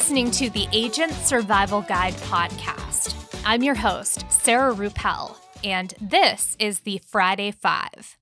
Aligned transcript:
listening 0.00 0.30
to 0.30 0.48
the 0.48 0.66
Agent 0.72 1.12
Survival 1.12 1.82
Guide 1.82 2.14
podcast. 2.14 3.14
I'm 3.44 3.62
your 3.62 3.74
host, 3.74 4.24
Sarah 4.32 4.72
Ruppel, 4.72 5.36
and 5.62 5.92
this 6.00 6.56
is 6.58 6.80
the 6.80 7.02
Friday 7.06 7.50
Five. 7.50 8.16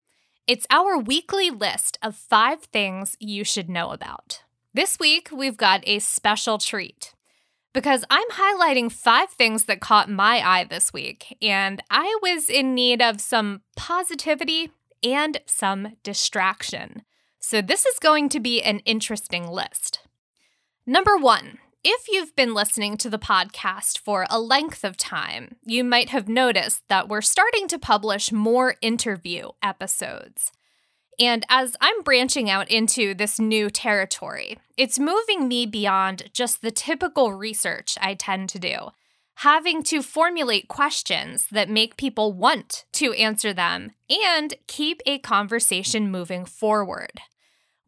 It's 0.49 0.67
our 0.71 0.99
weekly 0.99 1.51
list 1.51 1.97
of 2.03 2.17
five 2.17 2.65
things 2.65 3.17
you 3.21 3.45
should 3.45 3.71
know 3.71 3.91
about. 3.91 4.43
This 4.75 4.99
week, 4.99 5.29
we've 5.33 5.57
got 5.57 5.87
a 5.87 6.01
special 6.01 6.59
treat 6.59 7.15
because 7.73 8.05
I'm 8.11 8.29
highlighting 8.31 8.91
five 8.91 9.31
things 9.31 9.67
that 9.67 9.81
caught 9.81 10.11
my 10.11 10.41
eye 10.45 10.65
this 10.65 10.93
week, 10.93 11.39
and 11.41 11.81
I 11.93 12.19
was 12.21 12.51
in 12.51 12.75
need 12.75 13.01
of 13.01 13.21
some 13.21 13.61
positivity 13.77 14.73
and 15.05 15.41
some 15.47 15.93
distraction. 16.03 17.03
So, 17.39 17.63
this 17.63 17.87
is 17.87 18.01
going 18.01 18.31
to 18.31 18.41
be 18.41 18.63
an 18.63 18.81
interesting 18.81 19.47
list. 19.47 20.01
Number 20.85 21.17
one, 21.17 21.59
if 21.85 22.07
you've 22.09 22.35
been 22.35 22.55
listening 22.55 22.97
to 22.99 23.11
the 23.11 23.19
podcast 23.19 23.99
for 23.99 24.27
a 24.29 24.41
length 24.41 24.85
of 24.85 24.97
time, 24.97 25.57
you 25.65 25.85
might 25.85 26.11
have 26.11 26.29
noticed 26.29 26.83
that 26.89 27.09
we're 27.09 27.21
starting 27.21 27.69
to 27.69 27.79
publish 27.79 28.33
more 28.33 28.75
interview 28.81 29.49
episodes. 29.63 30.53
And 31.21 31.45
as 31.49 31.77
I'm 31.81 32.03
branching 32.03 32.49
out 32.49 32.71
into 32.71 33.15
this 33.15 33.39
new 33.39 33.71
territory, 33.71 34.59
it's 34.77 34.99
moving 34.99 35.49
me 35.49 35.67
beyond 35.67 36.31
just 36.33 36.63
the 36.63 36.71
typical 36.71 37.33
research 37.33 37.97
I 38.01 38.15
tend 38.15 38.49
to 38.51 38.59
do, 38.59 38.91
having 39.37 39.83
to 39.85 40.03
formulate 40.03 40.69
questions 40.69 41.47
that 41.51 41.69
make 41.69 41.97
people 41.97 42.33
want 42.33 42.85
to 42.95 43.13
answer 43.15 43.53
them 43.53 43.93
and 44.11 44.55
keep 44.67 45.01
a 45.07 45.19
conversation 45.19 46.11
moving 46.11 46.45
forward. 46.45 47.21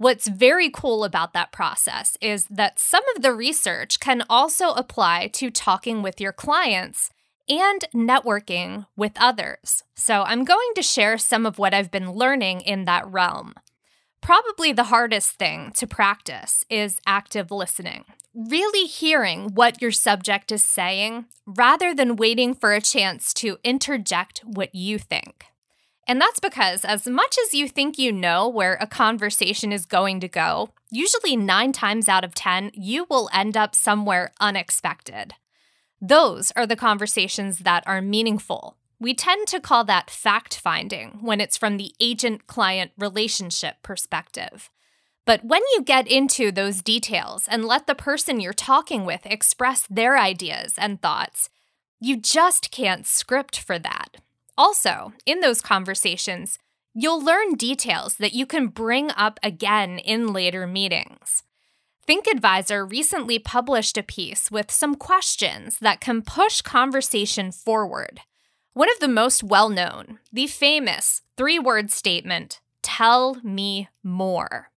What's 0.00 0.28
very 0.28 0.70
cool 0.70 1.04
about 1.04 1.34
that 1.34 1.52
process 1.52 2.16
is 2.22 2.46
that 2.46 2.78
some 2.80 3.02
of 3.14 3.20
the 3.20 3.34
research 3.34 4.00
can 4.00 4.22
also 4.30 4.70
apply 4.70 5.26
to 5.34 5.50
talking 5.50 6.00
with 6.00 6.22
your 6.22 6.32
clients 6.32 7.10
and 7.50 7.84
networking 7.94 8.86
with 8.96 9.12
others. 9.20 9.84
So, 9.94 10.22
I'm 10.22 10.44
going 10.44 10.70
to 10.76 10.82
share 10.82 11.18
some 11.18 11.44
of 11.44 11.58
what 11.58 11.74
I've 11.74 11.90
been 11.90 12.12
learning 12.12 12.62
in 12.62 12.86
that 12.86 13.06
realm. 13.06 13.52
Probably 14.22 14.72
the 14.72 14.84
hardest 14.84 15.32
thing 15.32 15.70
to 15.72 15.86
practice 15.86 16.64
is 16.70 16.98
active 17.06 17.50
listening, 17.50 18.06
really 18.34 18.86
hearing 18.86 19.50
what 19.54 19.82
your 19.82 19.92
subject 19.92 20.50
is 20.50 20.64
saying 20.64 21.26
rather 21.44 21.92
than 21.94 22.16
waiting 22.16 22.54
for 22.54 22.72
a 22.72 22.80
chance 22.80 23.34
to 23.34 23.58
interject 23.62 24.38
what 24.46 24.74
you 24.74 24.98
think. 24.98 25.49
And 26.10 26.20
that's 26.20 26.40
because, 26.40 26.84
as 26.84 27.06
much 27.06 27.36
as 27.46 27.54
you 27.54 27.68
think 27.68 27.96
you 27.96 28.10
know 28.10 28.48
where 28.48 28.76
a 28.80 28.86
conversation 28.88 29.70
is 29.70 29.86
going 29.86 30.18
to 30.18 30.26
go, 30.26 30.70
usually 30.90 31.36
nine 31.36 31.70
times 31.70 32.08
out 32.08 32.24
of 32.24 32.34
10, 32.34 32.72
you 32.74 33.06
will 33.08 33.30
end 33.32 33.56
up 33.56 33.76
somewhere 33.76 34.32
unexpected. 34.40 35.34
Those 36.00 36.50
are 36.56 36.66
the 36.66 36.74
conversations 36.74 37.60
that 37.60 37.84
are 37.86 38.02
meaningful. 38.02 38.76
We 38.98 39.14
tend 39.14 39.46
to 39.46 39.60
call 39.60 39.84
that 39.84 40.10
fact 40.10 40.58
finding 40.58 41.20
when 41.20 41.40
it's 41.40 41.56
from 41.56 41.76
the 41.76 41.94
agent 42.00 42.48
client 42.48 42.90
relationship 42.98 43.76
perspective. 43.84 44.68
But 45.24 45.44
when 45.44 45.62
you 45.76 45.82
get 45.84 46.08
into 46.08 46.50
those 46.50 46.82
details 46.82 47.46
and 47.46 47.64
let 47.64 47.86
the 47.86 47.94
person 47.94 48.40
you're 48.40 48.52
talking 48.52 49.04
with 49.04 49.24
express 49.26 49.86
their 49.88 50.18
ideas 50.18 50.74
and 50.76 51.00
thoughts, 51.00 51.50
you 52.00 52.16
just 52.16 52.72
can't 52.72 53.06
script 53.06 53.60
for 53.60 53.78
that. 53.78 54.16
Also, 54.60 55.14
in 55.24 55.40
those 55.40 55.62
conversations, 55.62 56.58
you'll 56.92 57.24
learn 57.24 57.54
details 57.54 58.16
that 58.18 58.34
you 58.34 58.44
can 58.44 58.66
bring 58.66 59.10
up 59.12 59.40
again 59.42 59.98
in 59.98 60.34
later 60.34 60.66
meetings. 60.66 61.42
ThinkAdvisor 62.06 62.90
recently 62.90 63.38
published 63.38 63.96
a 63.96 64.02
piece 64.02 64.50
with 64.50 64.70
some 64.70 64.96
questions 64.96 65.78
that 65.78 66.02
can 66.02 66.20
push 66.20 66.60
conversation 66.60 67.52
forward. 67.52 68.20
One 68.74 68.90
of 68.90 69.00
the 69.00 69.08
most 69.08 69.42
well 69.42 69.70
known, 69.70 70.18
the 70.30 70.46
famous 70.46 71.22
three 71.38 71.58
word 71.58 71.90
statement 71.90 72.60
tell 72.82 73.36
me 73.42 73.88
more. 74.04 74.68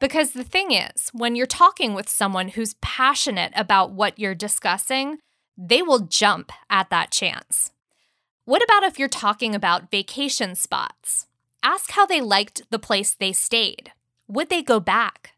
Because 0.00 0.32
the 0.32 0.42
thing 0.42 0.72
is, 0.72 1.10
when 1.12 1.36
you're 1.36 1.46
talking 1.46 1.94
with 1.94 2.08
someone 2.08 2.48
who's 2.48 2.74
passionate 2.82 3.52
about 3.54 3.92
what 3.92 4.18
you're 4.18 4.34
discussing, 4.34 5.18
they 5.56 5.82
will 5.82 6.00
jump 6.00 6.50
at 6.68 6.90
that 6.90 7.12
chance. 7.12 7.70
What 8.50 8.64
about 8.64 8.82
if 8.82 8.98
you're 8.98 9.06
talking 9.06 9.54
about 9.54 9.92
vacation 9.92 10.56
spots? 10.56 11.28
Ask 11.62 11.92
how 11.92 12.04
they 12.04 12.20
liked 12.20 12.62
the 12.68 12.80
place 12.80 13.14
they 13.14 13.32
stayed. 13.32 13.92
Would 14.26 14.48
they 14.48 14.60
go 14.60 14.80
back? 14.80 15.34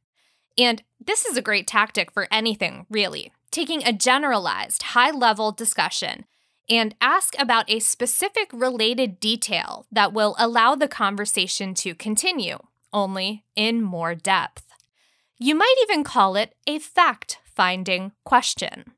And 0.57 0.83
this 0.99 1.27
is 1.27 1.37
a 1.37 1.43
great 1.43 1.67
tactic 1.67 2.11
for 2.11 2.27
anything, 2.31 2.87
really. 2.89 3.31
Taking 3.51 3.85
a 3.85 3.93
generalized, 3.93 4.83
high 4.95 5.11
level 5.11 5.53
discussion 5.53 6.25
and 6.71 6.95
ask 7.03 7.35
about 7.39 7.71
a 7.71 7.81
specific 7.81 8.49
related 8.51 9.21
detail 9.21 9.85
that 9.93 10.15
will 10.15 10.35
allow 10.39 10.75
the 10.75 10.89
conversation 10.89 11.75
to 11.75 11.95
continue, 11.95 12.61
only 12.95 13.45
in 13.55 13.83
more 13.83 14.15
depth. 14.15 14.65
You 15.37 15.55
might 15.55 15.77
even 15.83 16.03
call 16.03 16.35
it 16.35 16.55
a 16.67 16.79
fact 16.79 17.41
finding 17.45 18.13
question. 18.25 18.93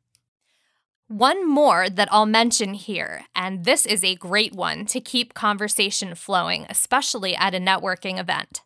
One 1.08 1.46
more 1.46 1.90
that 1.90 2.08
I'll 2.10 2.24
mention 2.24 2.72
here, 2.72 3.26
and 3.36 3.64
this 3.64 3.84
is 3.84 4.02
a 4.02 4.14
great 4.14 4.54
one 4.54 4.86
to 4.86 5.00
keep 5.00 5.34
conversation 5.34 6.14
flowing, 6.14 6.64
especially 6.70 7.36
at 7.36 7.54
a 7.54 7.58
networking 7.58 8.18
event. 8.18 8.62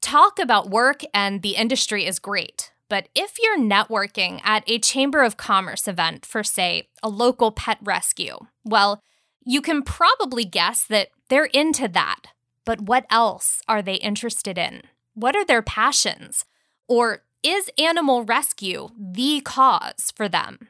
Talk 0.00 0.40
about 0.40 0.70
work 0.70 1.02
and 1.14 1.40
the 1.40 1.54
industry 1.54 2.04
is 2.04 2.18
great, 2.18 2.72
but 2.88 3.08
if 3.14 3.36
you're 3.40 3.60
networking 3.60 4.40
at 4.42 4.64
a 4.66 4.80
Chamber 4.80 5.22
of 5.22 5.36
Commerce 5.36 5.86
event 5.86 6.26
for, 6.26 6.42
say, 6.42 6.88
a 7.00 7.08
local 7.08 7.52
pet 7.52 7.78
rescue, 7.80 8.38
well, 8.64 9.00
you 9.44 9.62
can 9.62 9.82
probably 9.82 10.44
guess 10.44 10.84
that 10.84 11.10
they're 11.28 11.44
into 11.44 11.86
that. 11.86 12.26
But 12.64 12.80
what 12.80 13.06
else 13.08 13.62
are 13.68 13.82
they 13.82 13.94
interested 13.94 14.58
in? 14.58 14.82
What 15.14 15.36
are 15.36 15.44
their 15.44 15.62
passions? 15.62 16.44
Or 16.88 17.22
is 17.44 17.70
animal 17.78 18.24
rescue 18.24 18.88
the 18.98 19.40
cause 19.42 20.12
for 20.14 20.28
them? 20.28 20.68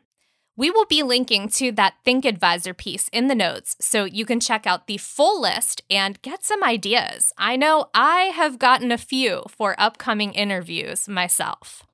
We 0.54 0.70
will 0.70 0.84
be 0.84 1.02
linking 1.02 1.48
to 1.50 1.72
that 1.72 1.94
ThinkAdvisor 2.04 2.76
piece 2.76 3.08
in 3.08 3.28
the 3.28 3.34
notes 3.34 3.74
so 3.80 4.04
you 4.04 4.26
can 4.26 4.38
check 4.38 4.66
out 4.66 4.86
the 4.86 4.98
full 4.98 5.40
list 5.40 5.82
and 5.88 6.20
get 6.20 6.44
some 6.44 6.62
ideas. 6.62 7.32
I 7.38 7.56
know 7.56 7.88
I 7.94 8.32
have 8.34 8.58
gotten 8.58 8.92
a 8.92 8.98
few 8.98 9.44
for 9.48 9.74
upcoming 9.78 10.34
interviews 10.34 11.08
myself. 11.08 11.84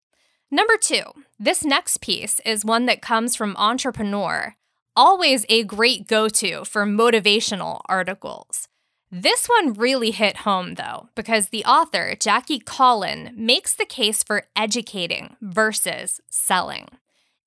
Number 0.51 0.77
two, 0.77 1.05
this 1.39 1.65
next 1.65 2.01
piece 2.01 2.41
is 2.45 2.65
one 2.65 2.87
that 2.87 3.03
comes 3.03 3.37
from 3.37 3.57
Entrepreneur, 3.57 4.57
always 4.97 5.47
a 5.49 5.63
great 5.63 6.09
go 6.09 6.29
to 6.29 6.65
for 6.65 6.85
motivational 6.85 7.83
articles. 7.89 8.67
This 9.11 9.47
one 9.47 9.75
really 9.75 10.11
hit 10.11 10.39
home, 10.39 10.75
though, 10.75 11.09
because 11.15 11.51
the 11.51 11.65
author, 11.65 12.17
Jackie 12.19 12.59
Collin, 12.59 13.33
makes 13.37 13.75
the 13.75 13.87
case 13.87 14.23
for 14.23 14.47
educating 14.57 15.37
versus 15.41 16.21
selling. 16.29 16.89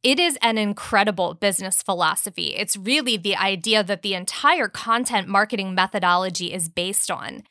It 0.03 0.19
is 0.19 0.37
an 0.41 0.57
incredible 0.57 1.35
business 1.35 1.83
philosophy. 1.83 2.55
It's 2.55 2.75
really 2.75 3.17
the 3.17 3.35
idea 3.35 3.83
that 3.83 4.01
the 4.01 4.15
entire 4.15 4.67
content 4.67 5.27
marketing 5.27 5.75
methodology 5.75 6.51
is 6.51 6.69
based 6.69 7.11
on. 7.11 7.43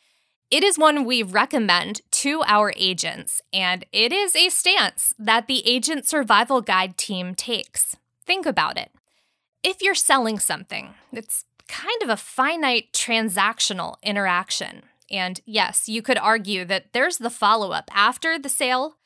It 0.50 0.64
is 0.64 0.76
one 0.76 1.04
we 1.04 1.22
recommend 1.22 2.00
to 2.10 2.42
our 2.44 2.72
agents, 2.76 3.40
and 3.52 3.84
it 3.92 4.12
is 4.12 4.34
a 4.34 4.48
stance 4.48 5.14
that 5.16 5.46
the 5.46 5.64
Agent 5.64 6.08
Survival 6.08 6.60
Guide 6.60 6.96
team 6.96 7.36
takes. 7.36 7.96
Think 8.26 8.46
about 8.46 8.76
it. 8.76 8.90
If 9.62 9.80
you're 9.80 9.94
selling 9.94 10.40
something, 10.40 10.94
it's 11.12 11.44
kind 11.68 12.02
of 12.02 12.08
a 12.08 12.16
finite 12.16 12.92
transactional 12.92 13.94
interaction. 14.02 14.82
And 15.08 15.40
yes, 15.46 15.88
you 15.88 16.02
could 16.02 16.18
argue 16.18 16.64
that 16.64 16.92
there's 16.94 17.18
the 17.18 17.30
follow 17.30 17.70
up 17.70 17.88
after 17.94 18.36
the 18.36 18.48
sale, 18.48 18.96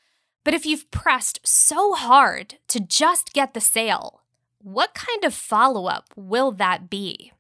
but 0.45 0.55
if 0.55 0.67
you've 0.67 0.91
pressed 0.91 1.41
so 1.43 1.95
hard 1.95 2.57
to 2.69 2.79
just 2.79 3.33
get 3.33 3.55
the 3.55 3.61
sale, 3.61 4.21
what 4.59 4.95
kind 4.95 5.25
of 5.25 5.35
follow 5.35 5.87
up 5.87 6.13
will 6.17 6.53
that 6.53 6.89
be? 6.89 7.33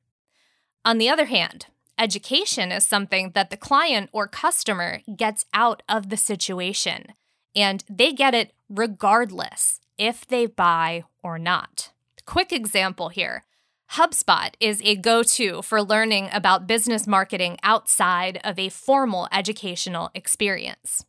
On 0.84 0.98
the 0.98 1.08
other 1.08 1.26
hand, 1.26 1.66
education 1.98 2.72
is 2.72 2.84
something 2.84 3.32
that 3.34 3.50
the 3.50 3.56
client 3.56 4.10
or 4.12 4.26
customer 4.26 5.00
gets 5.16 5.44
out 5.54 5.82
of 5.88 6.08
the 6.08 6.16
situation, 6.16 7.12
and 7.54 7.84
they 7.88 8.12
get 8.12 8.34
it 8.34 8.52
regardless 8.68 9.80
if 9.96 10.26
they 10.26 10.46
buy 10.46 11.04
or 11.22 11.38
not. 11.38 11.90
Quick 12.26 12.52
example 12.52 13.10
here 13.10 13.44
HubSpot 13.92 14.50
is 14.60 14.80
a 14.82 14.96
go 14.96 15.22
to 15.22 15.62
for 15.62 15.82
learning 15.82 16.28
about 16.32 16.66
business 16.66 17.06
marketing 17.06 17.58
outside 17.62 18.40
of 18.42 18.58
a 18.58 18.70
formal 18.70 19.28
educational 19.30 20.10
experience. 20.14 21.04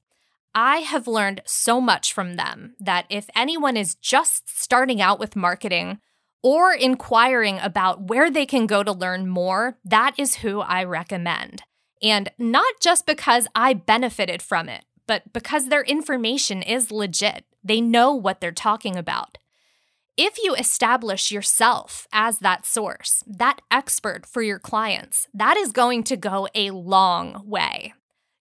I 0.58 0.78
have 0.78 1.06
learned 1.06 1.42
so 1.46 1.82
much 1.82 2.14
from 2.14 2.38
them 2.38 2.76
that 2.80 3.06
if 3.10 3.30
anyone 3.36 3.76
is 3.76 3.96
just 3.96 4.48
starting 4.48 5.02
out 5.02 5.20
with 5.20 5.36
marketing 5.36 6.00
or 6.42 6.72
inquiring 6.74 7.60
about 7.60 8.04
where 8.04 8.32
they 8.32 8.46
can 8.46 8.66
go 8.66 8.82
to 8.82 8.94
learn 8.94 9.28
more, 9.28 9.78
that 9.84 10.14
is 10.18 10.36
who 10.36 10.62
I 10.62 10.86
recommend. 10.86 11.64
And 12.02 12.32
not 12.38 12.74
just 12.82 13.06
because 13.06 13.48
I 13.54 13.74
benefited 13.74 14.42
from 14.42 14.70
it, 14.70 14.86
but 15.08 15.34
because 15.34 15.68
their 15.68 15.84
information 15.84 16.62
is 16.62 16.90
legit. 16.90 17.44
They 17.62 17.82
know 17.82 18.14
what 18.14 18.40
they're 18.40 18.52
talking 18.54 18.96
about. 18.96 19.38
If 20.16 20.38
you 20.42 20.56
establish 20.56 21.32
yourself 21.32 22.08
as 22.14 22.40
that 22.40 22.66
source, 22.66 23.22
that 23.28 23.60
expert 23.70 24.26
for 24.26 24.42
your 24.42 24.60
clients, 24.60 25.28
that 25.34 25.58
is 25.58 25.74
going 25.74 26.04
to 26.04 26.16
go 26.16 26.48
a 26.56 26.72
long 26.72 27.44
way. 27.46 27.94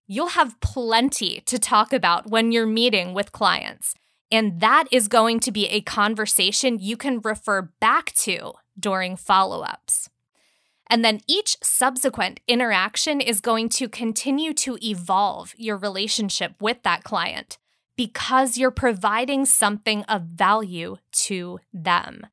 You'll 0.06 0.28
have 0.28 0.60
plenty 0.60 1.40
to 1.46 1.58
talk 1.58 1.92
about 1.92 2.28
when 2.28 2.52
you're 2.52 2.66
meeting 2.66 3.14
with 3.14 3.32
clients, 3.32 3.94
and 4.30 4.60
that 4.60 4.84
is 4.90 5.08
going 5.08 5.40
to 5.40 5.52
be 5.52 5.66
a 5.68 5.80
conversation 5.80 6.78
you 6.78 6.96
can 6.96 7.20
refer 7.20 7.62
back 7.80 8.12
to 8.16 8.52
during 8.78 9.16
follow 9.16 9.62
ups. 9.62 10.10
And 10.90 11.04
then 11.04 11.20
each 11.26 11.56
subsequent 11.62 12.40
interaction 12.46 13.20
is 13.20 13.40
going 13.40 13.70
to 13.70 13.88
continue 13.88 14.52
to 14.54 14.76
evolve 14.82 15.54
your 15.56 15.76
relationship 15.76 16.54
with 16.60 16.82
that 16.82 17.04
client 17.04 17.58
because 17.96 18.58
you're 18.58 18.70
providing 18.70 19.46
something 19.46 20.02
of 20.04 20.22
value 20.22 20.96
to 21.12 21.60
them. 21.72 22.26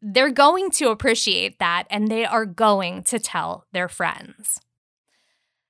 They're 0.00 0.30
going 0.30 0.70
to 0.72 0.90
appreciate 0.90 1.58
that 1.58 1.86
and 1.90 2.08
they 2.08 2.24
are 2.24 2.46
going 2.46 3.02
to 3.04 3.18
tell 3.18 3.66
their 3.72 3.88
friends. 3.88 4.60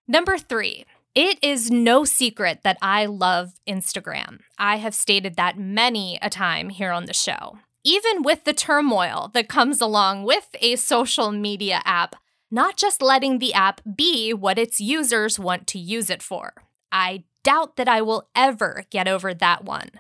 Number 0.09 0.37
three, 0.37 0.85
it 1.17 1.39
is 1.41 1.71
no 1.71 2.05
secret 2.05 2.61
that 2.63 2.77
I 2.83 3.07
love 3.07 3.55
Instagram. 3.67 4.41
I 4.59 4.77
have 4.77 4.95
stated 4.95 5.37
that 5.37 5.59
many 5.59 6.19
a 6.21 6.29
time 6.29 6.69
here 6.69 6.93
on 6.93 7.07
the 7.07 7.15
show. 7.15 7.59
Even 7.83 8.23
with 8.23 8.45
the 8.45 8.53
turmoil 8.53 9.31
that 9.33 9.49
comes 9.49 9.81
along 9.81 10.25
with 10.25 10.49
a 10.61 10.77
social 10.77 11.33
media 11.33 11.81
app, 11.87 12.17
not 12.51 12.77
just 12.77 13.01
letting 13.01 13.39
the 13.39 13.55
app 13.55 13.81
be 13.97 14.35
what 14.35 14.59
its 14.59 14.79
users 14.79 15.39
want 15.39 15.67
to 15.69 15.79
use 15.79 16.11
it 16.11 16.23
for. 16.23 16.53
I 16.93 17.25
doubt 17.43 17.77
that 17.77 17.89
I 17.89 18.03
will 18.03 18.29
ever 18.35 18.85
get 18.91 19.09
over 19.09 19.33
that 19.33 19.65
one. 19.65 19.93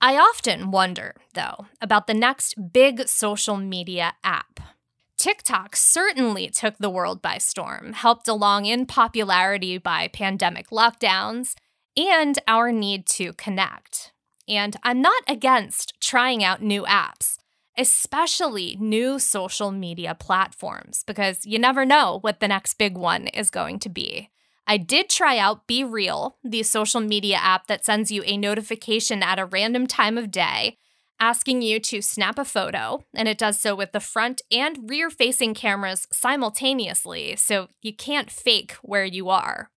I 0.00 0.16
often 0.16 0.70
wonder, 0.70 1.16
though, 1.34 1.66
about 1.80 2.06
the 2.06 2.14
next 2.14 2.72
big 2.72 3.08
social 3.08 3.56
media 3.56 4.12
app. 4.22 4.60
TikTok 5.18 5.74
certainly 5.74 6.48
took 6.48 6.78
the 6.78 6.88
world 6.88 7.20
by 7.20 7.38
storm, 7.38 7.92
helped 7.92 8.28
along 8.28 8.66
in 8.66 8.86
popularity 8.86 9.76
by 9.76 10.06
pandemic 10.06 10.68
lockdowns 10.68 11.54
and 11.96 12.38
our 12.46 12.70
need 12.70 13.04
to 13.06 13.32
connect. 13.32 14.12
And 14.48 14.76
I'm 14.84 15.02
not 15.02 15.24
against 15.26 16.00
trying 16.00 16.44
out 16.44 16.62
new 16.62 16.84
apps, 16.84 17.38
especially 17.76 18.76
new 18.78 19.18
social 19.18 19.72
media 19.72 20.14
platforms, 20.14 21.02
because 21.04 21.44
you 21.44 21.58
never 21.58 21.84
know 21.84 22.18
what 22.20 22.38
the 22.38 22.48
next 22.48 22.74
big 22.74 22.96
one 22.96 23.26
is 23.26 23.50
going 23.50 23.80
to 23.80 23.88
be. 23.88 24.30
I 24.68 24.76
did 24.76 25.10
try 25.10 25.36
out 25.36 25.66
BeReal, 25.66 26.34
the 26.44 26.62
social 26.62 27.00
media 27.00 27.38
app 27.38 27.66
that 27.66 27.84
sends 27.84 28.12
you 28.12 28.22
a 28.24 28.36
notification 28.36 29.22
at 29.24 29.40
a 29.40 29.46
random 29.46 29.88
time 29.88 30.16
of 30.16 30.30
day 30.30 30.76
asking 31.20 31.62
you 31.62 31.80
to 31.80 32.02
snap 32.02 32.38
a 32.38 32.44
photo, 32.44 33.04
and 33.14 33.28
it 33.28 33.38
does 33.38 33.58
so 33.58 33.74
with 33.74 33.92
the 33.92 34.00
front 34.00 34.42
and 34.50 34.88
rear 34.90 35.10
facing 35.10 35.54
cameras 35.54 36.06
simultaneously, 36.12 37.36
so 37.36 37.68
you 37.82 37.92
can't 37.92 38.30
fake 38.30 38.72
where 38.82 39.04
you 39.04 39.28
are. 39.28 39.70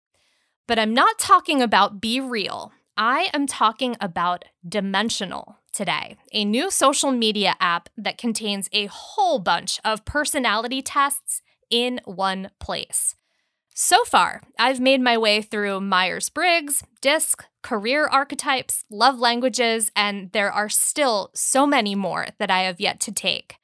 But 0.68 0.80
I'm 0.80 0.94
not 0.94 1.20
talking 1.20 1.62
about 1.62 2.00
BeReal, 2.00 2.72
I 2.98 3.30
am 3.34 3.48
talking 3.48 3.96
about 4.00 4.46
Dimensional 4.68 5.58
today, 5.74 6.18
a 6.34 6.46
new 6.46 6.70
social 6.70 7.12
media 7.12 7.56
app 7.60 7.90
that 7.98 8.18
contains 8.18 8.70
a 8.72 8.88
whole 8.88 9.40
bunch 9.40 9.80
of 9.84 10.06
personality 10.06 10.82
tests 10.82 11.42
in 11.70 12.02
one 12.06 12.52
place. 12.60 13.16
So 13.74 14.04
far, 14.04 14.42
I've 14.60 14.80
made 14.80 15.02
my 15.02 15.18
way 15.18 15.42
through 15.42 15.82
Myers 15.82 16.30
Briggs, 16.30 16.84
DISC, 17.00 17.46
career 17.62 18.06
archetypes, 18.06 18.84
love 18.90 19.18
languages, 19.18 19.92
and 19.96 20.32
there 20.34 20.52
are 20.52 20.70
still 20.70 21.32
so 21.34 21.66
many 21.66 21.96
more 21.96 22.28
that 22.38 22.52
I 22.52 22.64
have 22.64 22.82
yet 22.82 23.00
to 23.02 23.12
take. 23.12 23.56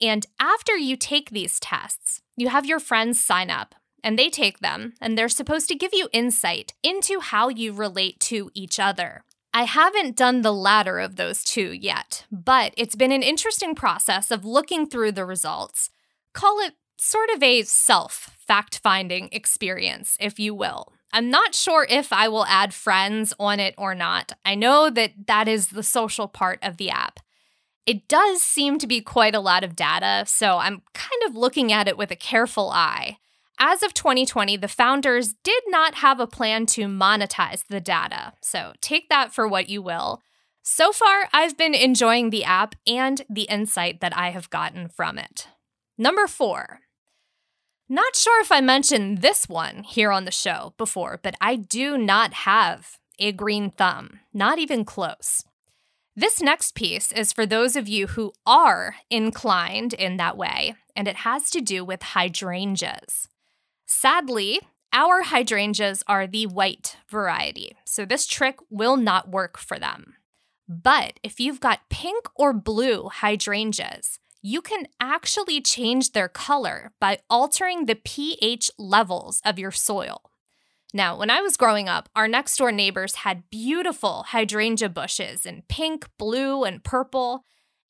And 0.00 0.26
after 0.40 0.76
you 0.76 0.96
take 0.96 1.30
these 1.30 1.60
tests, 1.60 2.22
you 2.36 2.48
have 2.48 2.66
your 2.66 2.80
friends 2.80 3.24
sign 3.24 3.50
up 3.50 3.74
and 4.02 4.18
they 4.18 4.30
take 4.30 4.60
them, 4.60 4.94
and 5.00 5.16
they're 5.16 5.28
supposed 5.28 5.68
to 5.68 5.74
give 5.74 5.92
you 5.92 6.08
insight 6.12 6.74
into 6.82 7.18
how 7.18 7.48
you 7.48 7.72
relate 7.72 8.20
to 8.20 8.50
each 8.54 8.78
other. 8.78 9.24
I 9.52 9.64
haven't 9.64 10.16
done 10.16 10.42
the 10.42 10.52
latter 10.52 11.00
of 11.00 11.16
those 11.16 11.42
two 11.42 11.72
yet, 11.72 12.24
but 12.30 12.72
it's 12.76 12.94
been 12.94 13.10
an 13.10 13.22
interesting 13.22 13.74
process 13.74 14.30
of 14.30 14.44
looking 14.44 14.86
through 14.86 15.12
the 15.12 15.24
results. 15.24 15.90
Call 16.34 16.60
it 16.60 16.74
sort 16.96 17.30
of 17.34 17.42
a 17.42 17.62
self 17.62 18.36
fact 18.46 18.80
finding 18.82 19.28
experience, 19.32 20.16
if 20.20 20.38
you 20.38 20.54
will. 20.54 20.92
I'm 21.12 21.30
not 21.30 21.54
sure 21.54 21.86
if 21.88 22.12
I 22.12 22.28
will 22.28 22.46
add 22.46 22.74
friends 22.74 23.32
on 23.38 23.60
it 23.60 23.74
or 23.78 23.94
not. 23.94 24.32
I 24.44 24.54
know 24.54 24.90
that 24.90 25.12
that 25.26 25.48
is 25.48 25.68
the 25.68 25.82
social 25.82 26.28
part 26.28 26.58
of 26.62 26.76
the 26.76 26.90
app. 26.90 27.20
It 27.86 28.08
does 28.08 28.42
seem 28.42 28.78
to 28.80 28.86
be 28.86 29.00
quite 29.00 29.34
a 29.34 29.40
lot 29.40 29.62
of 29.62 29.76
data, 29.76 30.24
so 30.26 30.58
I'm 30.58 30.82
kind 30.92 31.22
of 31.24 31.36
looking 31.36 31.72
at 31.72 31.86
it 31.86 31.96
with 31.96 32.10
a 32.10 32.16
careful 32.16 32.70
eye. 32.70 33.18
As 33.58 33.82
of 33.82 33.94
2020, 33.94 34.56
the 34.56 34.68
founders 34.68 35.34
did 35.44 35.62
not 35.68 35.96
have 35.96 36.20
a 36.20 36.26
plan 36.26 36.66
to 36.66 36.82
monetize 36.82 37.64
the 37.68 37.80
data, 37.80 38.34
so 38.42 38.72
take 38.80 39.08
that 39.08 39.32
for 39.32 39.48
what 39.48 39.68
you 39.68 39.80
will. 39.80 40.20
So 40.62 40.92
far, 40.92 41.28
I've 41.32 41.56
been 41.56 41.74
enjoying 41.74 42.30
the 42.30 42.44
app 42.44 42.74
and 42.86 43.22
the 43.30 43.44
insight 43.44 44.00
that 44.00 44.14
I 44.16 44.30
have 44.30 44.50
gotten 44.50 44.88
from 44.88 45.16
it. 45.16 45.46
Number 45.96 46.26
four, 46.26 46.80
not 47.88 48.16
sure 48.16 48.40
if 48.40 48.50
I 48.50 48.60
mentioned 48.60 49.18
this 49.18 49.48
one 49.48 49.84
here 49.84 50.10
on 50.10 50.24
the 50.24 50.30
show 50.30 50.74
before, 50.76 51.20
but 51.22 51.36
I 51.40 51.56
do 51.56 51.96
not 51.96 52.32
have 52.32 52.98
a 53.18 53.32
green 53.32 53.70
thumb, 53.70 54.20
not 54.34 54.58
even 54.58 54.84
close. 54.84 55.44
This 56.14 56.40
next 56.40 56.74
piece 56.74 57.12
is 57.12 57.32
for 57.32 57.44
those 57.44 57.76
of 57.76 57.88
you 57.88 58.08
who 58.08 58.32
are 58.46 58.96
inclined 59.10 59.92
in 59.92 60.16
that 60.16 60.36
way, 60.36 60.74
and 60.96 61.06
it 61.06 61.16
has 61.16 61.50
to 61.50 61.60
do 61.60 61.84
with 61.84 62.02
hydrangeas. 62.02 63.28
Sadly, 63.86 64.60
our 64.92 65.22
hydrangeas 65.22 66.02
are 66.06 66.26
the 66.26 66.46
white 66.46 66.96
variety, 67.08 67.76
so 67.84 68.04
this 68.04 68.26
trick 68.26 68.56
will 68.70 68.96
not 68.96 69.28
work 69.28 69.58
for 69.58 69.78
them. 69.78 70.14
But 70.66 71.20
if 71.22 71.38
you've 71.38 71.60
got 71.60 71.88
pink 71.90 72.26
or 72.34 72.52
blue 72.52 73.10
hydrangeas, 73.12 74.18
you 74.46 74.62
can 74.62 74.86
actually 75.00 75.60
change 75.60 76.12
their 76.12 76.28
color 76.28 76.92
by 77.00 77.18
altering 77.28 77.86
the 77.86 77.96
pH 77.96 78.70
levels 78.78 79.40
of 79.44 79.58
your 79.58 79.72
soil. 79.72 80.30
Now, 80.94 81.18
when 81.18 81.30
I 81.30 81.40
was 81.40 81.56
growing 81.56 81.88
up, 81.88 82.08
our 82.14 82.28
next 82.28 82.56
door 82.56 82.70
neighbors 82.70 83.16
had 83.16 83.50
beautiful 83.50 84.22
hydrangea 84.28 84.88
bushes 84.88 85.46
in 85.46 85.64
pink, 85.68 86.06
blue, 86.16 86.62
and 86.62 86.84
purple. 86.84 87.42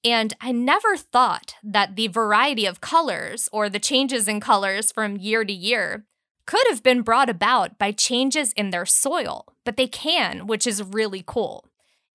And 0.03 0.33
I 0.41 0.51
never 0.51 0.97
thought 0.97 1.57
that 1.63 1.95
the 1.95 2.09
variety 2.09 2.65
of 2.65 2.81
colors 2.81 3.51
or 3.53 3.69
the 3.69 3.79
changes 3.79 4.27
in 4.27 4.41
colors 4.41 4.91
from 4.93 5.19
year 5.19 5.45
to 5.45 5.53
year 5.53 6.07
could 6.47 6.65
have 6.71 6.83
been 6.83 7.03
brought 7.03 7.29
about 7.29 7.77
by 7.77 7.93
changes 7.93 8.55
in 8.55 8.71
their 8.71 8.87
soil, 8.87 9.45
but 9.67 9.77
they 9.77 9.89
can, 9.89 10.47
which 10.47 10.67
is 10.67 10.83
really 10.83 11.23
cool. 11.27 11.69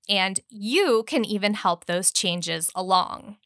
And 0.09 0.39
you 0.49 1.03
can 1.05 1.23
even 1.23 1.53
help 1.53 1.85
those 1.85 2.11
changes 2.11 2.71
along. 2.73 3.37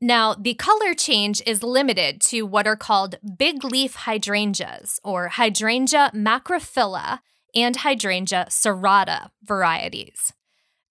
Now, 0.00 0.34
the 0.34 0.54
color 0.54 0.94
change 0.94 1.42
is 1.46 1.62
limited 1.62 2.22
to 2.22 2.42
what 2.42 2.66
are 2.66 2.76
called 2.76 3.16
big 3.36 3.62
leaf 3.62 3.96
hydrangeas 3.96 4.98
or 5.04 5.28
hydrangea 5.28 6.10
macrophylla 6.14 7.20
and 7.54 7.76
hydrangea 7.76 8.46
serrata 8.48 9.30
varieties. 9.42 10.32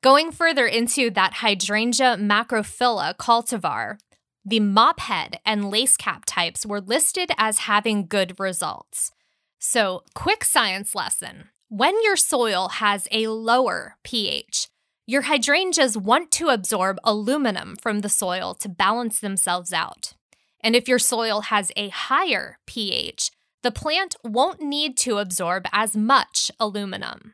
Going 0.03 0.31
further 0.31 0.67
into 0.67 1.09
that 1.11 1.35
hydrangea 1.35 2.17
macrophylla 2.17 3.15
cultivar, 3.17 3.97
the 4.45 4.59
mophead 4.59 5.35
and 5.43 5.71
lace 5.71 5.97
cap 5.97 6.23
types 6.25 6.65
were 6.65 6.79
listed 6.79 7.31
as 7.37 7.59
having 7.59 8.05
good 8.05 8.39
results. 8.39 9.11
So, 9.57 10.03
quick 10.13 10.45
science 10.45 10.93
lesson 10.93 11.49
when 11.67 11.95
your 12.03 12.15
soil 12.15 12.69
has 12.69 13.07
a 13.11 13.27
lower 13.27 13.97
pH, 14.03 14.69
your 15.09 15.23
hydrangeas 15.23 15.97
want 15.97 16.29
to 16.29 16.49
absorb 16.49 16.99
aluminum 17.03 17.75
from 17.81 18.01
the 18.01 18.09
soil 18.09 18.53
to 18.53 18.69
balance 18.69 19.19
themselves 19.19 19.73
out. 19.73 20.13
And 20.61 20.75
if 20.75 20.87
your 20.87 20.99
soil 20.99 21.41
has 21.41 21.71
a 21.75 21.89
higher 21.89 22.59
pH, 22.67 23.31
the 23.63 23.71
plant 23.71 24.15
won't 24.23 24.61
need 24.61 24.97
to 24.97 25.17
absorb 25.17 25.65
as 25.73 25.97
much 25.97 26.51
aluminum. 26.59 27.33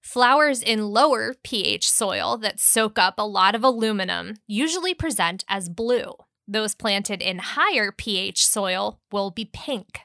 Flowers 0.00 0.62
in 0.62 0.90
lower 0.90 1.34
pH 1.42 1.90
soil 1.90 2.38
that 2.38 2.60
soak 2.60 3.00
up 3.00 3.14
a 3.18 3.26
lot 3.26 3.56
of 3.56 3.64
aluminum 3.64 4.34
usually 4.46 4.94
present 4.94 5.44
as 5.48 5.68
blue. 5.68 6.12
Those 6.46 6.76
planted 6.76 7.20
in 7.20 7.40
higher 7.40 7.90
pH 7.90 8.46
soil 8.46 9.00
will 9.10 9.32
be 9.32 9.50
pink. 9.52 10.02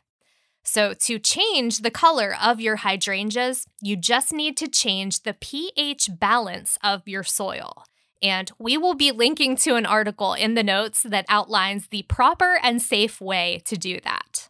So, 0.63 0.93
to 0.93 1.19
change 1.19 1.79
the 1.79 1.91
color 1.91 2.35
of 2.41 2.61
your 2.61 2.77
hydrangeas, 2.77 3.67
you 3.81 3.97
just 3.97 4.31
need 4.31 4.55
to 4.57 4.67
change 4.67 5.23
the 5.23 5.33
pH 5.33 6.09
balance 6.19 6.77
of 6.81 7.07
your 7.07 7.23
soil. 7.23 7.83
And 8.21 8.49
we 8.57 8.77
will 8.77 8.93
be 8.93 9.11
linking 9.11 9.57
to 9.57 9.75
an 9.75 9.85
article 9.85 10.33
in 10.33 10.53
the 10.53 10.63
notes 10.63 11.03
that 11.03 11.25
outlines 11.27 11.87
the 11.87 12.03
proper 12.03 12.57
and 12.63 12.81
safe 12.81 13.19
way 13.19 13.61
to 13.65 13.75
do 13.75 13.99
that. 14.05 14.47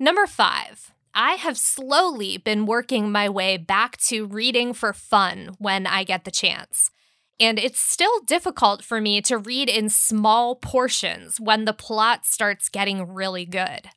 Number 0.00 0.26
five, 0.26 0.92
I 1.14 1.34
have 1.34 1.58
slowly 1.58 2.38
been 2.38 2.64
working 2.64 3.12
my 3.12 3.28
way 3.28 3.58
back 3.58 3.98
to 4.08 4.26
reading 4.26 4.72
for 4.72 4.94
fun 4.94 5.50
when 5.58 5.86
I 5.86 6.02
get 6.02 6.24
the 6.24 6.30
chance. 6.30 6.90
And 7.38 7.58
it's 7.58 7.78
still 7.78 8.20
difficult 8.20 8.82
for 8.82 9.00
me 9.00 9.20
to 9.22 9.36
read 9.36 9.68
in 9.68 9.90
small 9.90 10.56
portions 10.56 11.38
when 11.38 11.66
the 11.66 11.72
plot 11.72 12.24
starts 12.24 12.68
getting 12.68 13.12
really 13.12 13.44
good. 13.44 13.90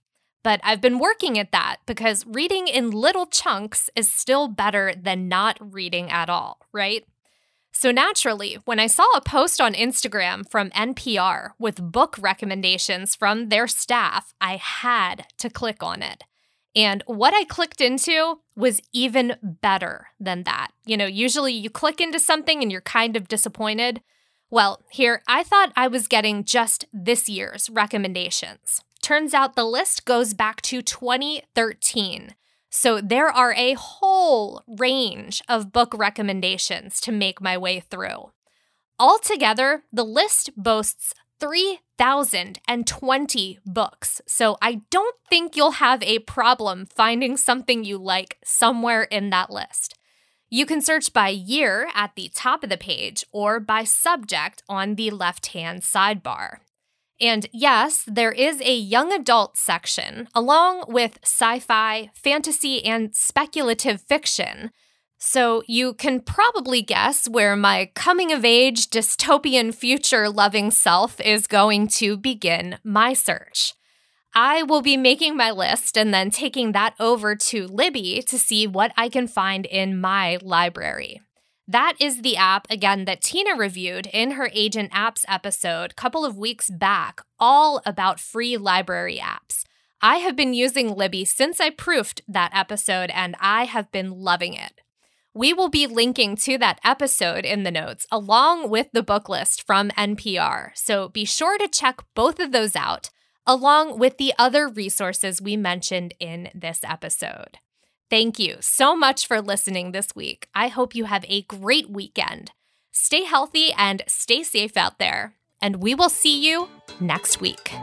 But 0.47 0.61
I've 0.63 0.79
been 0.79 0.97
working 0.97 1.37
at 1.37 1.51
that 1.51 1.79
because 1.85 2.25
reading 2.25 2.69
in 2.69 2.89
little 2.89 3.25
chunks 3.25 3.89
is 3.97 4.09
still 4.09 4.47
better 4.47 4.93
than 4.95 5.27
not 5.27 5.57
reading 5.59 6.09
at 6.09 6.29
all, 6.29 6.61
right? 6.71 7.03
So 7.73 7.91
naturally, 7.91 8.57
when 8.63 8.79
I 8.79 8.87
saw 8.87 9.03
a 9.13 9.19
post 9.19 9.59
on 9.59 9.73
Instagram 9.73 10.49
from 10.49 10.69
NPR 10.69 11.49
with 11.59 11.91
book 11.91 12.15
recommendations 12.17 13.13
from 13.13 13.49
their 13.49 13.67
staff, 13.67 14.33
I 14.39 14.55
had 14.55 15.25
to 15.39 15.49
click 15.49 15.83
on 15.83 16.01
it. 16.01 16.23
And 16.73 17.03
what 17.07 17.33
I 17.33 17.43
clicked 17.43 17.81
into 17.81 18.39
was 18.55 18.79
even 18.93 19.35
better 19.43 20.07
than 20.17 20.43
that. 20.43 20.69
You 20.85 20.95
know, 20.95 21.07
usually 21.07 21.51
you 21.51 21.69
click 21.69 21.99
into 21.99 22.19
something 22.19 22.61
and 22.61 22.71
you're 22.71 22.79
kind 22.79 23.17
of 23.17 23.27
disappointed. 23.27 24.01
Well, 24.49 24.81
here, 24.91 25.23
I 25.27 25.43
thought 25.43 25.73
I 25.75 25.89
was 25.89 26.07
getting 26.07 26.45
just 26.45 26.85
this 26.93 27.27
year's 27.27 27.69
recommendations. 27.69 28.81
Turns 29.07 29.31
out 29.33 29.55
the 29.55 29.63
list 29.63 30.03
goes 30.03 30.33
back 30.33 30.61
to 30.63 30.81
2013. 30.81 32.35
So 32.69 32.99
there 32.99 33.29
are 33.29 33.53
a 33.53 33.75
whole 33.75 34.61
range 34.67 35.41
of 35.47 35.71
book 35.71 35.93
recommendations 35.97 36.99
to 36.99 37.13
make 37.13 37.39
my 37.39 37.57
way 37.57 37.79
through. 37.79 38.33
Altogether, 38.99 39.83
the 39.93 40.03
list 40.03 40.49
boasts 40.57 41.13
3,020 41.39 43.59
books, 43.65 44.21
so 44.27 44.57
I 44.61 44.81
don't 44.89 45.15
think 45.29 45.55
you'll 45.55 45.71
have 45.71 46.03
a 46.03 46.19
problem 46.19 46.85
finding 46.85 47.37
something 47.37 47.85
you 47.85 47.97
like 47.97 48.35
somewhere 48.43 49.03
in 49.03 49.29
that 49.29 49.49
list. 49.49 49.97
You 50.49 50.65
can 50.65 50.81
search 50.81 51.13
by 51.13 51.29
year 51.29 51.87
at 51.95 52.11
the 52.17 52.29
top 52.35 52.61
of 52.61 52.69
the 52.69 52.75
page 52.75 53.23
or 53.31 53.61
by 53.61 53.85
subject 53.85 54.63
on 54.67 54.95
the 54.95 55.11
left 55.11 55.53
hand 55.53 55.83
sidebar. 55.83 56.57
And 57.19 57.47
yes, 57.51 58.03
there 58.05 58.31
is 58.31 58.61
a 58.61 58.75
young 58.75 59.11
adult 59.11 59.57
section, 59.57 60.27
along 60.35 60.85
with 60.87 61.19
sci 61.23 61.59
fi, 61.59 62.11
fantasy, 62.13 62.85
and 62.85 63.15
speculative 63.15 64.01
fiction. 64.01 64.71
So 65.19 65.63
you 65.67 65.95
can 65.95 66.19
probably 66.19 66.83
guess 66.83 67.27
where 67.27 67.55
my 67.55 67.89
coming 67.95 68.31
of 68.31 68.45
age, 68.45 68.89
dystopian 68.89 69.73
future 69.73 70.29
loving 70.29 70.69
self 70.69 71.19
is 71.19 71.47
going 71.47 71.87
to 71.99 72.17
begin 72.17 72.77
my 72.83 73.13
search. 73.13 73.73
I 74.35 74.61
will 74.61 74.83
be 74.83 74.97
making 74.97 75.35
my 75.35 75.49
list 75.49 75.97
and 75.97 76.13
then 76.13 76.29
taking 76.29 76.73
that 76.73 76.93
over 76.99 77.35
to 77.35 77.65
Libby 77.65 78.21
to 78.27 78.37
see 78.37 78.67
what 78.67 78.91
I 78.95 79.09
can 79.09 79.27
find 79.27 79.65
in 79.65 79.99
my 79.99 80.37
library. 80.43 81.21
That 81.69 81.95
is 81.99 82.21
the 82.21 82.37
app, 82.37 82.65
again, 82.69 83.03
that 83.05 83.21
Tina 83.21 83.53
reviewed 83.53 84.07
in 84.13 84.31
her 84.31 84.49
Agent 84.53 84.89
Apps 84.93 85.25
episode 85.27 85.91
a 85.91 85.95
couple 85.95 86.23
of 86.23 86.37
weeks 86.37 86.69
back, 86.69 87.19
all 87.39 87.81
about 87.85 88.21
free 88.21 88.55
library 88.55 89.19
apps. 89.21 89.63
I 90.01 90.17
have 90.17 90.37
been 90.37 90.53
using 90.53 90.95
Libby 90.95 91.25
since 91.25 91.59
I 91.59 91.71
proofed 91.71 92.21
that 92.25 92.51
episode, 92.53 93.09
and 93.13 93.35
I 93.41 93.65
have 93.65 93.91
been 93.91 94.11
loving 94.11 94.53
it. 94.53 94.79
We 95.33 95.51
will 95.51 95.67
be 95.67 95.87
linking 95.87 96.37
to 96.37 96.57
that 96.59 96.79
episode 96.85 97.43
in 97.43 97.63
the 97.63 97.71
notes, 97.71 98.07
along 98.09 98.69
with 98.69 98.87
the 98.93 99.03
book 99.03 99.27
list 99.27 99.61
from 99.61 99.89
NPR. 99.89 100.69
So 100.73 101.09
be 101.09 101.25
sure 101.25 101.57
to 101.57 101.67
check 101.67 101.99
both 102.15 102.39
of 102.39 102.53
those 102.53 102.77
out, 102.77 103.09
along 103.45 103.99
with 103.99 104.17
the 104.17 104.33
other 104.39 104.69
resources 104.69 105.41
we 105.41 105.57
mentioned 105.57 106.13
in 106.17 106.49
this 106.55 106.79
episode. 106.85 107.59
Thank 108.09 108.39
you 108.39 108.55
so 108.61 108.95
much 108.95 109.27
for 109.27 109.41
listening 109.41 109.91
this 109.91 110.15
week. 110.15 110.47
I 110.55 110.69
hope 110.69 110.95
you 110.95 111.05
have 111.05 111.25
a 111.27 111.41
great 111.41 111.89
weekend. 111.89 112.51
Stay 112.93 113.25
healthy 113.25 113.73
and 113.77 114.01
stay 114.07 114.43
safe 114.43 114.77
out 114.77 114.97
there, 114.97 115.33
and 115.61 115.77
we 115.83 115.93
will 115.93 116.07
see 116.07 116.39
you 116.39 116.69
next 117.01 117.41
week. 117.41 117.73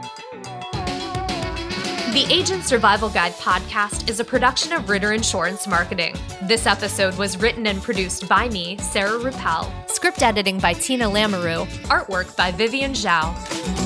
The 2.11 2.25
Agent 2.31 2.63
Survival 2.63 3.09
Guide 3.09 3.33
podcast 3.33 4.09
is 4.09 4.19
a 4.19 4.23
production 4.23 4.73
of 4.73 4.89
Ritter 4.89 5.13
Insurance 5.13 5.67
Marketing. 5.67 6.15
This 6.43 6.65
episode 6.65 7.15
was 7.19 7.37
written 7.37 7.67
and 7.67 7.79
produced 7.83 8.27
by 8.27 8.49
me, 8.49 8.77
Sarah 8.79 9.19
Ruppel, 9.19 9.71
script 9.87 10.23
editing 10.23 10.57
by 10.59 10.73
Tina 10.73 11.05
Lamoureux, 11.05 11.67
artwork 11.87 12.35
by 12.35 12.51
Vivian 12.51 12.93
Zhao. 12.93 13.84